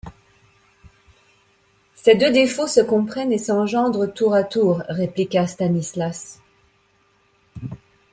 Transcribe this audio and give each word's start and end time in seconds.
Ces 1.93 2.15
deux 2.15 2.31
défauts 2.31 2.65
se 2.65 2.81
comprennent 2.81 3.31
et 3.31 3.37
s'engendrent 3.37 4.11
tour 4.11 4.33
à 4.33 4.43
tour, 4.43 4.81
répliqua 4.89 5.45
Stanislas. 5.45 6.41